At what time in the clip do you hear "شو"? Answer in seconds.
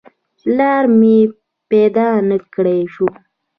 2.93-3.07